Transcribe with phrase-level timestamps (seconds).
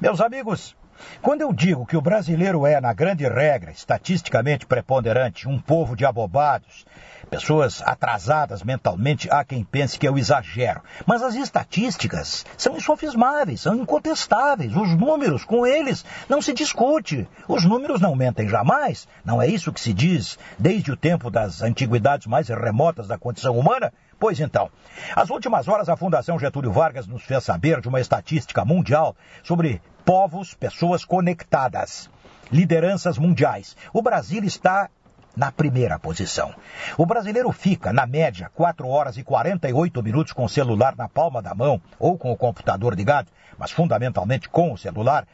[0.00, 0.76] Meus amigos,
[1.20, 6.04] quando eu digo que o brasileiro é, na grande regra, estatisticamente preponderante, um povo de
[6.04, 6.84] abobados,
[7.28, 10.82] pessoas atrasadas mentalmente, há quem pense que eu exagero.
[11.06, 14.74] Mas as estatísticas são insofismáveis, são incontestáveis.
[14.74, 17.28] Os números, com eles, não se discute.
[17.46, 19.06] Os números não mentem jamais.
[19.24, 23.56] Não é isso que se diz desde o tempo das antiguidades mais remotas da condição
[23.56, 23.92] humana?
[24.18, 24.68] Pois então,
[25.14, 29.80] as últimas horas a Fundação Getúlio Vargas nos fez saber de uma estatística mundial sobre
[30.08, 32.08] povos, pessoas conectadas,
[32.50, 33.76] lideranças mundiais.
[33.92, 34.88] O Brasil está
[35.36, 36.54] na primeira posição.
[36.96, 41.42] O brasileiro fica, na média, 4 horas e 48 minutos com o celular na palma
[41.42, 45.26] da mão ou com o computador ligado, mas fundamentalmente com o celular,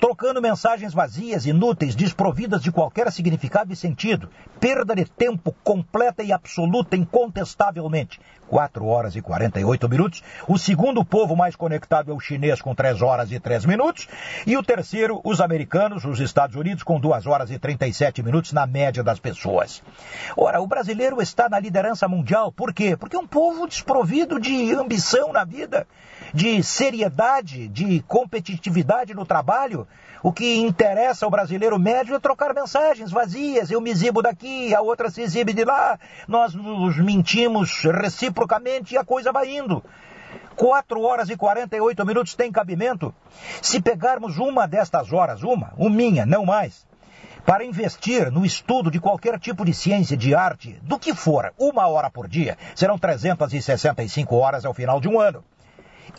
[0.00, 4.28] trocando mensagens vazias, inúteis, desprovidas de qualquer significado e sentido.
[4.60, 8.20] Perda de tempo completa e absoluta, incontestavelmente.
[8.52, 10.22] 4 horas e 48 minutos.
[10.46, 14.06] O segundo povo mais conectado é o chinês, com 3 horas e 3 minutos.
[14.46, 18.66] E o terceiro, os americanos, os Estados Unidos, com 2 horas e 37 minutos na
[18.66, 19.82] média das pessoas.
[20.36, 22.52] Ora, o brasileiro está na liderança mundial.
[22.52, 22.94] Por quê?
[22.94, 25.86] Porque é um povo desprovido de ambição na vida,
[26.34, 29.81] de seriedade, de competitividade no trabalho.
[30.22, 33.70] O que interessa ao brasileiro médio é trocar mensagens vazias.
[33.70, 35.98] Eu me exibo daqui, a outra se exibe de lá.
[36.28, 39.82] Nós nos mentimos reciprocamente e a coisa vai indo.
[40.54, 43.14] 4 horas e 48 minutos tem cabimento?
[43.60, 46.86] Se pegarmos uma destas horas, uma, uma minha, não mais,
[47.44, 51.86] para investir no estudo de qualquer tipo de ciência, de arte, do que for, uma
[51.88, 55.44] hora por dia, serão 365 horas ao final de um ano.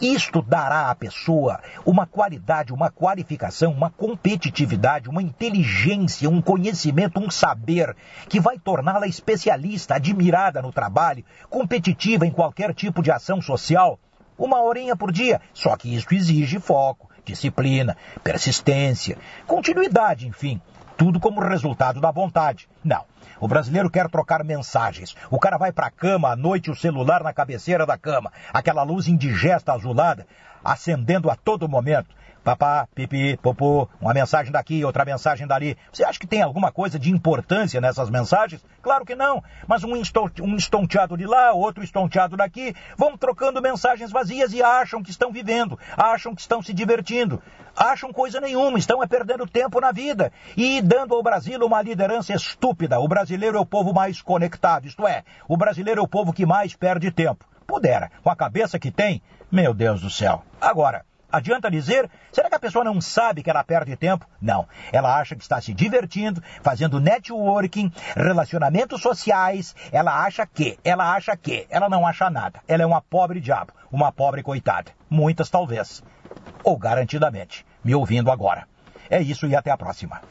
[0.02, 7.30] Isto dará à pessoa uma qualidade, uma qualificação, uma competitividade, uma inteligência, um conhecimento, um
[7.30, 7.96] saber
[8.28, 14.00] que vai torná-la especialista, admirada no trabalho, competitiva em qualquer tipo de ação social.
[14.36, 15.40] Uma horinha por dia.
[15.54, 20.62] Só que isso exige foco, disciplina, persistência, continuidade, enfim.
[20.96, 22.68] Tudo como resultado da vontade.
[22.84, 23.04] Não.
[23.40, 25.16] O brasileiro quer trocar mensagens.
[25.30, 28.84] O cara vai para a cama à noite, o celular na cabeceira da cama, aquela
[28.84, 30.28] luz indigesta azulada
[30.64, 35.78] acendendo a todo momento papá, pipi, popô, uma mensagem daqui, outra mensagem dali.
[35.92, 38.64] Você acha que tem alguma coisa de importância nessas mensagens?
[38.82, 39.42] Claro que não.
[39.68, 39.94] Mas um,
[40.42, 45.32] um estonteado de lá, outro estonteado daqui, vão trocando mensagens vazias e acham que estão
[45.32, 47.42] vivendo, acham que estão se divertindo,
[47.76, 52.34] acham coisa nenhuma, estão é perdendo tempo na vida e dando ao Brasil uma liderança
[52.34, 53.00] estúpida.
[53.00, 56.46] O brasileiro é o povo mais conectado, isto é, o brasileiro é o povo que
[56.46, 57.46] mais perde tempo.
[57.66, 60.44] Pudera, com a cabeça que tem, meu Deus do céu.
[60.60, 62.12] Agora, Adianta dizer?
[62.32, 64.30] Será que a pessoa não sabe que ela perde tempo?
[64.40, 64.68] Não.
[64.92, 69.76] Ela acha que está se divertindo, fazendo networking, relacionamentos sociais.
[69.92, 72.62] Ela acha que, ela acha que, ela não acha nada.
[72.68, 74.92] Ela é uma pobre diabo, uma pobre coitada.
[75.10, 76.04] Muitas talvez.
[76.64, 77.66] Ou garantidamente.
[77.84, 78.68] Me ouvindo agora.
[79.10, 80.22] É isso e até a próxima.